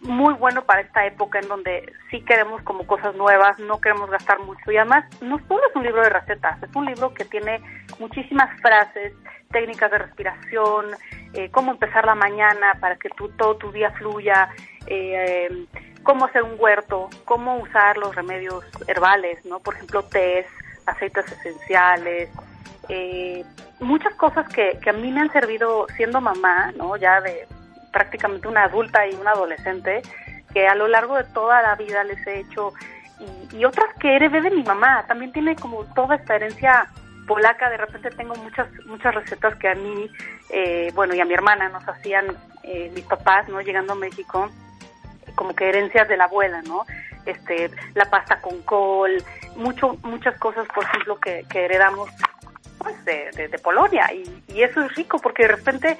muy 0.02 0.34
bueno 0.34 0.62
para 0.66 0.82
esta 0.82 1.06
época 1.06 1.38
en 1.38 1.48
donde 1.48 1.90
sí 2.10 2.20
queremos 2.20 2.60
como 2.64 2.86
cosas 2.86 3.14
nuevas, 3.14 3.58
no 3.60 3.80
queremos 3.80 4.10
gastar 4.10 4.40
mucho 4.40 4.70
y 4.70 4.76
además 4.76 5.06
no 5.22 5.38
solo 5.48 5.62
es 5.70 5.74
un 5.74 5.84
libro 5.84 6.02
de 6.02 6.10
recetas, 6.10 6.62
es 6.62 6.68
un 6.76 6.84
libro 6.84 7.14
que 7.14 7.24
tiene 7.24 7.62
muchísimas 7.98 8.50
frases, 8.60 9.14
técnicas 9.50 9.90
de 9.90 9.96
respiración, 9.96 10.84
eh, 11.32 11.50
cómo 11.50 11.70
empezar 11.70 12.04
la 12.04 12.14
mañana 12.14 12.76
para 12.78 12.96
que 12.96 13.08
tu, 13.08 13.30
todo 13.30 13.56
tu 13.56 13.72
día 13.72 13.90
fluya, 13.92 14.50
eh, 14.86 15.64
cómo 16.02 16.26
hacer 16.26 16.42
un 16.42 16.56
huerto, 16.58 17.08
cómo 17.24 17.56
usar 17.56 17.96
los 17.96 18.14
remedios 18.14 18.62
herbales, 18.86 19.42
¿no? 19.46 19.60
Por 19.60 19.76
ejemplo, 19.76 20.02
tés, 20.02 20.44
aceites 20.84 21.24
esenciales, 21.32 22.28
eh, 22.90 23.42
muchas 23.80 24.14
cosas 24.16 24.46
que, 24.50 24.78
que 24.82 24.90
a 24.90 24.92
mí 24.92 25.10
me 25.10 25.22
han 25.22 25.32
servido 25.32 25.86
siendo 25.96 26.20
mamá, 26.20 26.70
¿no? 26.76 26.98
Ya 26.98 27.22
de 27.22 27.46
prácticamente 27.92 28.48
una 28.48 28.64
adulta 28.64 29.06
y 29.06 29.14
una 29.14 29.32
adolescente, 29.32 30.02
que 30.52 30.66
a 30.66 30.74
lo 30.74 30.88
largo 30.88 31.16
de 31.16 31.24
toda 31.24 31.62
la 31.62 31.76
vida 31.76 32.04
les 32.04 32.26
he 32.26 32.40
hecho, 32.40 32.72
y, 33.52 33.64
otras 33.64 33.86
que 34.00 34.16
heredé 34.16 34.40
de 34.40 34.50
mi 34.50 34.62
mamá, 34.62 35.04
también 35.06 35.32
tiene 35.32 35.54
como 35.54 35.84
toda 35.94 36.16
esta 36.16 36.34
herencia 36.34 36.88
polaca, 37.26 37.70
de 37.70 37.76
repente 37.76 38.10
tengo 38.10 38.34
muchas 38.34 38.66
muchas 38.86 39.14
recetas 39.14 39.54
que 39.56 39.68
a 39.68 39.74
mí, 39.74 40.10
eh, 40.50 40.90
bueno, 40.94 41.14
y 41.14 41.20
a 41.20 41.24
mi 41.24 41.34
hermana 41.34 41.68
nos 41.68 41.88
hacían 41.88 42.36
eh, 42.64 42.90
mis 42.94 43.04
papás, 43.04 43.48
¿no? 43.48 43.60
Llegando 43.60 43.92
a 43.92 43.96
México, 43.96 44.50
como 45.36 45.54
que 45.54 45.68
herencias 45.68 46.08
de 46.08 46.16
la 46.16 46.24
abuela, 46.24 46.62
¿no? 46.62 46.84
Este, 47.24 47.70
la 47.94 48.06
pasta 48.10 48.40
con 48.40 48.60
col, 48.62 49.22
mucho, 49.54 49.96
muchas 50.02 50.36
cosas, 50.38 50.66
por 50.74 50.84
ejemplo, 50.84 51.20
que, 51.20 51.46
heredamos 51.54 52.10
pues, 52.78 53.04
de, 53.04 53.48
de, 53.48 53.58
Polonia. 53.58 54.12
Y, 54.12 54.42
y, 54.48 54.62
eso 54.62 54.82
es 54.84 54.94
rico 54.96 55.18
porque 55.20 55.44
de 55.44 55.54
repente 55.56 55.98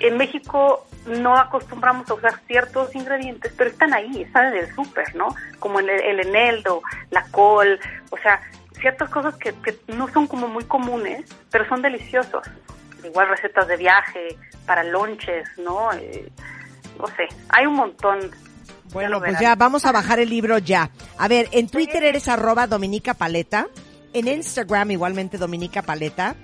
en 0.00 0.16
México 0.16 0.86
no 1.06 1.36
acostumbramos 1.36 2.08
a 2.10 2.14
usar 2.14 2.40
ciertos 2.46 2.94
ingredientes, 2.94 3.52
pero 3.56 3.70
están 3.70 3.92
ahí, 3.92 4.22
están 4.22 4.52
en 4.52 4.64
el 4.64 4.74
súper, 4.74 5.14
¿no? 5.14 5.34
Como 5.58 5.80
el, 5.80 5.88
el 5.90 6.20
eneldo, 6.20 6.82
la 7.10 7.24
col, 7.30 7.78
o 8.10 8.16
sea, 8.18 8.40
ciertas 8.84 9.08
cosas 9.08 9.34
que, 9.36 9.54
no 9.88 10.08
son 10.08 10.26
como 10.26 10.48
muy 10.48 10.64
comunes, 10.64 11.24
pero 11.50 11.66
son 11.68 11.82
deliciosos. 11.82 12.42
Igual 13.02 13.28
recetas 13.28 13.68
de 13.68 13.76
viaje, 13.76 14.38
para 14.66 14.82
lonches, 14.82 15.46
¿no? 15.58 15.92
Eh, 15.92 16.30
no 16.98 17.06
sé, 17.08 17.28
hay 17.48 17.66
un 17.66 17.74
montón. 17.74 18.18
Bueno, 18.92 19.18
pues 19.20 19.38
ya 19.40 19.54
vamos 19.54 19.84
a 19.86 19.92
bajar 19.92 20.20
el 20.20 20.30
libro 20.30 20.58
ya. 20.58 20.90
A 21.18 21.28
ver, 21.28 21.48
en 21.52 21.68
Twitter 21.68 22.04
eres 22.04 22.28
arroba 22.28 22.66
Dominica 22.66 23.14
Paleta, 23.14 23.66
en 24.12 24.28
Instagram 24.28 24.90
igualmente 24.90 25.38
Dominica 25.38 25.82
Paleta. 25.82 26.36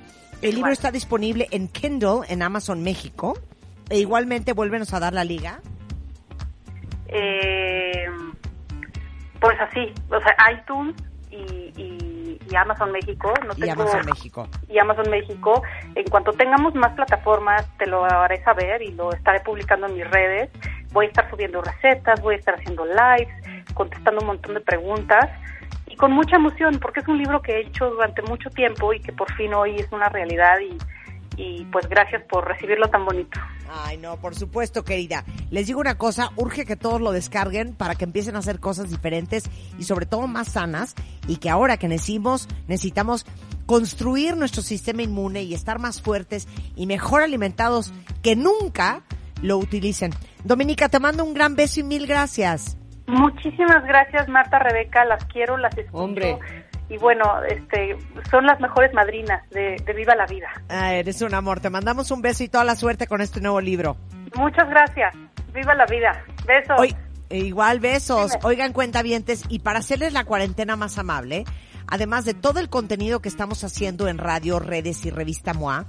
El 0.43 0.55
libro 0.55 0.73
está 0.73 0.91
disponible 0.91 1.49
en 1.51 1.69
Kindle 1.69 2.21
en 2.29 2.43
Amazon 2.43 2.83
México. 2.83 3.39
E 3.91 3.99
igualmente, 3.99 4.55
vuélvenos 4.55 4.95
a 4.95 5.01
dar 5.01 5.13
la 5.13 5.25
liga. 5.25 5.61
Eh, 7.09 8.07
pues 9.41 9.61
así, 9.61 9.93
o 10.09 10.21
sea, 10.21 10.37
iTunes 10.53 10.95
y 11.31 12.11
y 12.51 12.57
Amazon 12.57 12.93
México. 12.93 13.33
No 13.47 13.55
tengo, 13.55 13.67
y 13.67 13.71
Amazon 13.71 14.07
México. 14.07 14.49
Y 14.69 14.79
Amazon 14.79 15.11
México. 15.11 15.63
En 15.95 16.05
cuanto 16.05 16.33
tengamos 16.33 16.75
más 16.75 16.93
plataformas, 16.95 17.67
te 17.79 17.87
lo 17.87 18.05
haré 18.05 18.43
saber 18.43 18.83
y 18.83 18.93
lo 18.93 19.13
estaré 19.13 19.41
publicando 19.41 19.87
en 19.87 19.95
mis 19.95 20.11
redes. 20.11 20.51
Voy 20.93 21.07
a 21.07 21.09
estar 21.09 21.31
subiendo 21.31 21.63
recetas, 21.63 22.21
voy 22.21 22.35
a 22.35 22.39
estar 22.39 22.55
haciendo 22.55 22.85
lives, 22.85 23.29
contestando 23.75 24.21
un 24.21 24.27
montón 24.27 24.55
de 24.55 24.61
preguntas 24.61 25.31
y 25.87 25.97
con 25.97 26.13
mucha 26.13 26.37
emoción 26.37 26.79
porque 26.81 27.01
es 27.01 27.09
un 27.09 27.19
libro 27.19 27.41
que 27.41 27.53
he 27.53 27.61
hecho 27.61 27.91
durante 27.91 28.23
mucho 28.23 28.51
tiempo 28.51 28.93
y 28.93 29.01
que 29.01 29.13
por 29.13 29.33
fin 29.35 29.55
hoy 29.55 29.77
es 29.77 29.91
una 29.93 30.09
realidad 30.09 30.59
y 30.61 30.77
y 31.37 31.65
pues 31.67 31.89
gracias 31.89 32.23
por 32.25 32.47
recibirlo 32.47 32.89
tan 32.89 33.05
bonito. 33.05 33.41
Ay, 33.71 33.99
no, 33.99 34.17
por 34.17 34.35
supuesto, 34.35 34.85
querida. 34.85 35.25
Les 35.51 35.67
digo 35.67 35.81
una 35.81 35.97
cosa, 35.97 36.31
urge 36.37 36.65
que 36.65 36.77
todos 36.77 37.01
lo 37.01 37.13
descarguen 37.13 37.75
para 37.75 37.95
que 37.95 38.05
empiecen 38.05 38.37
a 38.37 38.41
hacer 38.41 38.61
cosas 38.61 38.91
diferentes 38.91 39.49
y 39.79 39.85
sobre 39.85 40.07
todo 40.07 40.27
más 40.27 40.49
sanas 40.49 40.95
y 41.29 41.37
que 41.37 41.51
ahora 41.51 41.77
que 41.77 41.89
necesitamos, 41.89 42.49
necesitamos 42.67 43.27
construir 43.67 44.37
nuestro 44.37 44.63
sistema 44.63 45.03
inmune 45.03 45.43
y 45.43 45.55
estar 45.55 45.79
más 45.79 46.03
fuertes 46.03 46.49
y 46.75 46.87
mejor 46.87 47.23
alimentados 47.23 47.93
que 48.23 48.35
nunca, 48.35 49.03
lo 49.43 49.57
utilicen. 49.59 50.13
Dominica, 50.45 50.89
te 50.89 51.01
mando 51.01 51.25
un 51.25 51.33
gran 51.33 51.55
beso 51.55 51.81
y 51.81 51.83
mil 51.85 52.07
gracias. 52.07 52.77
Muchísimas 53.07 53.85
gracias, 53.85 54.29
Marta, 54.29 54.59
Rebeca, 54.59 55.05
las 55.05 55.25
quiero, 55.27 55.57
las 55.57 55.77
escucho. 55.77 56.05
Hombre 56.05 56.39
y 56.91 56.99
bueno, 56.99 57.25
este, 57.49 57.97
son 58.31 58.45
las 58.47 58.61
mejores 58.61 58.93
madrinas 58.93 59.49
de, 59.51 59.77
Viva 59.95 60.17
la 60.17 60.27
Vida. 60.27 60.49
Ah, 60.69 60.93
eres 60.93 61.23
un 61.23 61.33
amor. 61.35 61.61
Te 61.61 61.71
mandamos 61.71 62.11
un 62.11 62.21
beso 62.21 62.43
y 62.43 62.49
toda 62.49 62.65
la 62.65 62.75
suerte 62.75 63.07
con 63.07 63.21
este 63.21 63.41
nuevo 63.41 63.61
libro. 63.61 63.97
Muchas 64.35 64.69
gracias. 64.69 65.15
Viva 65.55 65.73
la 65.77 65.87
vida. 65.87 66.25
Besos. 66.45 66.97
igual 67.31 67.79
besos. 67.79 68.33
Oigan, 68.43 68.73
cuentavientes, 68.73 69.45
y 69.49 69.61
para 69.61 69.79
hacerles 69.79 70.13
la 70.13 70.25
cuarentena 70.25 70.75
más 70.75 70.99
amable, 70.99 71.45
además 71.87 72.25
de 72.25 72.35
todo 72.35 72.59
el 72.59 72.69
contenido 72.69 73.21
que 73.21 73.29
estamos 73.29 73.63
haciendo 73.63 74.09
en 74.09 74.19
radio, 74.19 74.59
redes 74.59 75.07
y 75.07 75.11
revista 75.11 75.55
MOA, 75.55 75.87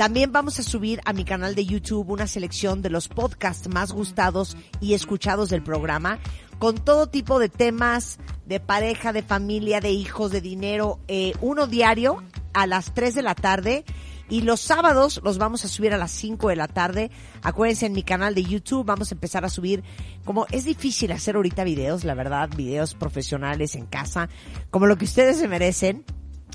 también 0.00 0.32
vamos 0.32 0.58
a 0.58 0.62
subir 0.62 1.02
a 1.04 1.12
mi 1.12 1.26
canal 1.26 1.54
de 1.54 1.66
YouTube 1.66 2.08
una 2.08 2.26
selección 2.26 2.80
de 2.80 2.88
los 2.88 3.08
podcasts 3.08 3.68
más 3.68 3.92
gustados 3.92 4.56
y 4.80 4.94
escuchados 4.94 5.50
del 5.50 5.62
programa 5.62 6.18
con 6.58 6.76
todo 6.76 7.08
tipo 7.08 7.38
de 7.38 7.50
temas 7.50 8.18
de 8.46 8.60
pareja, 8.60 9.12
de 9.12 9.22
familia, 9.22 9.82
de 9.82 9.90
hijos, 9.90 10.32
de 10.32 10.40
dinero, 10.40 11.00
eh, 11.06 11.34
uno 11.42 11.66
diario 11.66 12.24
a 12.54 12.66
las 12.66 12.94
3 12.94 13.14
de 13.14 13.20
la 13.20 13.34
tarde. 13.34 13.84
Y 14.30 14.40
los 14.40 14.62
sábados 14.62 15.20
los 15.22 15.36
vamos 15.36 15.66
a 15.66 15.68
subir 15.68 15.92
a 15.92 15.98
las 15.98 16.12
5 16.12 16.48
de 16.48 16.56
la 16.56 16.68
tarde. 16.68 17.10
Acuérdense 17.42 17.84
en 17.84 17.92
mi 17.92 18.02
canal 18.02 18.34
de 18.34 18.44
YouTube 18.44 18.86
vamos 18.86 19.12
a 19.12 19.14
empezar 19.14 19.44
a 19.44 19.50
subir, 19.50 19.84
como 20.24 20.46
es 20.50 20.64
difícil 20.64 21.12
hacer 21.12 21.36
ahorita 21.36 21.62
videos, 21.62 22.04
la 22.04 22.14
verdad, 22.14 22.48
videos 22.56 22.94
profesionales 22.94 23.74
en 23.74 23.84
casa, 23.84 24.30
como 24.70 24.86
lo 24.86 24.96
que 24.96 25.04
ustedes 25.04 25.36
se 25.36 25.46
merecen. 25.46 26.06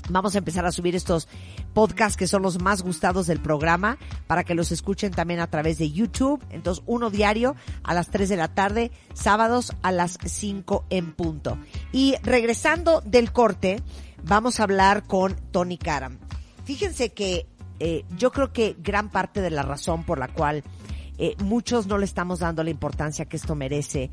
Vamos 0.08 0.34
a 0.34 0.38
empezar 0.38 0.64
a 0.66 0.72
subir 0.72 0.94
estos 0.94 1.28
podcasts 1.74 2.16
que 2.16 2.26
son 2.26 2.42
los 2.42 2.60
más 2.62 2.82
gustados 2.82 3.26
del 3.26 3.40
programa 3.40 3.98
para 4.26 4.44
que 4.44 4.54
los 4.54 4.72
escuchen 4.72 5.12
también 5.12 5.40
a 5.40 5.48
través 5.48 5.78
de 5.78 5.90
YouTube. 5.90 6.44
Entonces, 6.50 6.82
uno 6.86 7.10
diario 7.10 7.56
a 7.82 7.94
las 7.94 8.10
3 8.10 8.28
de 8.28 8.36
la 8.36 8.48
tarde, 8.48 8.92
sábados 9.14 9.72
a 9.82 9.92
las 9.92 10.18
5 10.24 10.84
en 10.90 11.12
punto. 11.12 11.58
Y 11.92 12.14
regresando 12.22 13.00
del 13.00 13.32
corte, 13.32 13.82
vamos 14.22 14.60
a 14.60 14.64
hablar 14.64 15.04
con 15.06 15.34
Tony 15.50 15.78
Karam. 15.78 16.18
Fíjense 16.64 17.12
que 17.12 17.46
eh, 17.78 18.04
yo 18.16 18.32
creo 18.32 18.52
que 18.52 18.76
gran 18.78 19.10
parte 19.10 19.40
de 19.40 19.50
la 19.50 19.62
razón 19.62 20.04
por 20.04 20.18
la 20.18 20.28
cual 20.28 20.64
eh, 21.18 21.34
muchos 21.42 21.86
no 21.86 21.98
le 21.98 22.04
estamos 22.04 22.40
dando 22.40 22.62
la 22.62 22.70
importancia 22.70 23.26
que 23.26 23.36
esto 23.36 23.54
merece, 23.54 24.10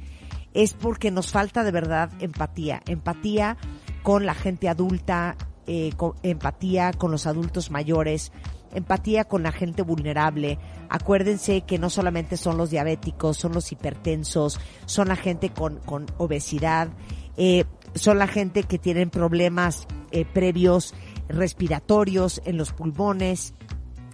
es 0.54 0.74
porque 0.74 1.12
nos 1.12 1.32
falta 1.32 1.64
de 1.64 1.72
verdad 1.72 2.12
empatía, 2.20 2.82
empatía 2.88 3.58
con 4.04 4.26
la 4.26 4.34
gente 4.34 4.70
adulta, 4.70 5.36
eh, 5.68 5.92
con- 5.98 6.14
empatía 6.24 6.92
con 6.94 7.12
los 7.12 7.26
adultos 7.28 7.72
mayores, 7.72 8.32
empatía 8.74 9.24
con 9.26 9.44
la 9.44 9.52
gente 9.52 9.82
vulnerable. 9.82 10.58
Acuérdense 10.90 11.62
que 11.62 11.78
no 11.80 11.90
solamente 11.90 12.38
son 12.38 12.58
los 12.58 12.70
diabéticos, 12.70 13.38
son 13.38 13.54
los 13.54 13.72
hipertensos, 13.72 14.60
son 14.86 15.08
la 15.10 15.16
gente 15.16 15.50
con, 15.52 15.78
con 15.80 16.06
obesidad, 16.18 16.90
eh, 17.38 17.66
son 17.96 18.18
la 18.20 18.28
gente 18.28 18.64
que 18.64 18.80
tienen 18.80 19.10
problemas 19.10 19.88
eh, 20.12 20.26
previos 20.26 20.94
respiratorios 21.30 22.42
en 22.46 22.58
los 22.58 22.74
pulmones, 22.74 23.54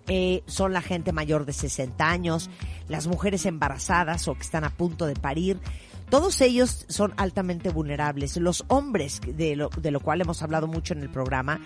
eh, 0.10 0.44
son 0.48 0.74
la 0.74 0.82
gente 0.82 1.14
mayor 1.14 1.46
de 1.46 1.54
60 1.54 2.10
años, 2.10 2.50
las 2.88 3.06
mujeres 3.06 3.46
embarazadas 3.46 4.28
o 4.28 4.34
que 4.34 4.42
están 4.42 4.64
a 4.64 4.72
punto 4.72 5.06
de 5.06 5.16
parir. 5.16 5.60
Todos 6.10 6.42
ellos 6.42 6.88
son 6.90 7.14
altamente 7.18 7.70
vulnerables. 7.70 8.36
Los 8.38 8.66
hombres, 8.68 9.22
de 9.22 9.56
lo, 9.56 9.70
de 9.70 9.92
lo 9.92 10.00
cual 10.00 10.22
hemos 10.22 10.42
hablado 10.42 10.66
mucho 10.66 10.94
en 10.94 11.02
el 11.02 11.10
programa, 11.10 11.62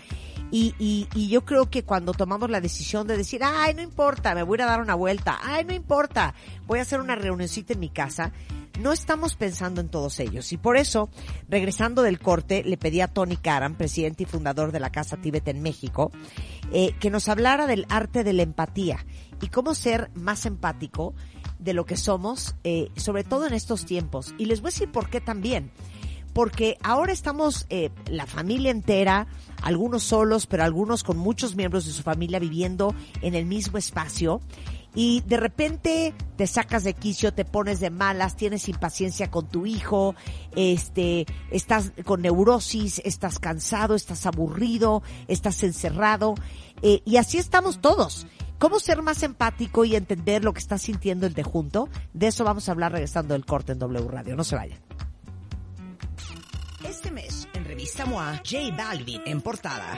y, 0.52 0.76
y, 0.78 1.30
yo 1.30 1.46
creo 1.46 1.70
que 1.72 1.84
cuando 1.84 2.14
tomamos 2.14 2.50
la 2.50 2.62
decisión 2.62 3.08
de 3.08 3.18
decir, 3.18 3.42
ay, 3.44 3.74
no 3.74 3.82
importa, 3.82 4.36
me 4.36 4.44
voy 4.44 4.62
a 4.62 4.68
dar 4.68 4.82
una 4.82 4.94
vuelta, 4.94 5.40
ay, 5.42 5.66
no 5.66 5.74
importa, 5.74 6.36
voy 6.68 6.78
a 6.78 6.84
hacer 6.84 7.00
una 7.00 7.16
reunioncita 7.16 7.74
en 7.74 7.80
mi 7.80 7.90
casa, 7.90 8.34
no 8.80 8.92
estamos 8.92 9.36
pensando 9.36 9.82
en 9.82 9.89
todos 9.89 10.20
ellos. 10.20 10.51
Y 10.51 10.58
por 10.58 10.77
eso, 10.77 11.10
regresando 11.50 12.01
del 12.01 12.20
corte, 12.20 12.63
le 12.63 12.77
pedí 12.77 13.01
a 13.01 13.08
Tony 13.08 13.38
Karam, 13.38 13.75
presidente 13.75 14.24
y 14.24 14.25
fundador 14.25 14.72
de 14.72 14.80
la 14.80 14.92
Casa 14.92 15.18
Tíbet 15.18 15.48
en 15.48 15.62
México, 15.62 16.12
eh, 16.72 16.96
que 17.00 17.10
nos 17.10 17.30
hablara 17.30 17.68
del 17.68 17.86
arte 17.89 18.24
de 18.24 18.34
la 18.34 18.44
empatía 18.44 19.06
y 19.42 19.48
cómo 19.48 19.75
ser 19.75 20.10
más 20.15 20.46
empático 20.46 21.13
de 21.60 21.74
lo 21.74 21.86
que 21.86 21.98
somos, 21.98 22.56
eh, 22.63 22.89
sobre 22.96 23.24
todo 23.24 23.48
en 23.48 23.53
estos 23.53 23.86
tiempos. 23.86 24.34
Y 24.38 24.46
les 24.46 24.62
voy 24.62 24.70
a 24.70 24.72
decir 24.72 24.92
por 24.92 25.10
qué 25.10 25.22
también. 25.22 25.72
Porque 26.34 26.77
ahora 26.82 27.13
estamos 27.13 27.68
eh, 27.70 27.92
la 28.08 28.25
familia 28.25 28.72
entera, 28.72 29.27
algunos 29.62 30.03
solos, 30.03 30.48
pero 30.48 30.63
algunos 30.63 31.03
con 31.03 31.18
muchos 31.18 31.56
miembros 31.56 31.86
de 31.86 31.92
su 31.92 32.01
familia 32.01 32.39
viviendo 32.39 32.96
en 33.22 33.36
el 33.36 33.46
mismo 33.46 33.77
espacio. 33.77 34.42
Y 34.96 35.22
de 35.22 35.38
repente 35.38 36.14
te 36.38 36.48
sacas 36.48 36.84
de 36.84 36.94
quicio, 36.94 37.34
te 37.34 37.46
pones 37.46 37.80
de 37.80 37.90
malas, 37.90 38.36
tienes 38.36 38.70
impaciencia 38.70 39.32
con 39.32 39.48
tu 39.48 39.66
hijo, 39.66 40.16
este, 40.56 41.26
estás 41.50 41.94
con 42.06 42.22
neurosis, 42.22 43.02
estás 43.04 43.40
cansado, 43.40 43.96
estás 43.96 44.26
aburrido, 44.26 45.02
estás 45.28 45.64
encerrado, 45.64 46.36
eh, 46.82 47.02
y 47.06 47.18
así 47.18 47.38
estamos 47.38 47.82
todos. 47.82 48.28
¿Cómo 48.60 48.80
ser 48.80 49.02
más 49.02 49.24
empático 49.24 49.84
y 49.84 49.96
entender 49.96 50.44
lo 50.44 50.54
que 50.54 50.60
está 50.60 50.78
sintiendo 50.78 51.28
el 51.28 51.34
de 51.34 51.44
junto? 51.44 51.90
De 52.14 52.28
eso 52.28 52.44
vamos 52.44 52.70
a 52.70 52.72
hablar 52.72 52.94
regresando 52.94 53.34
del 53.34 53.46
corte 53.46 53.74
en 53.74 53.80
W 53.80 54.08
Radio. 54.08 54.36
No 54.36 54.44
se 54.44 54.56
vayan. 54.56 54.80
Este 56.88 57.12
mes, 57.12 57.48
en 57.54 57.66
Revista 57.66 58.06
MOA, 58.06 58.38
J 58.38 58.76
Balvin 58.78 59.22
en 59.26 59.42
portada. 59.42 59.98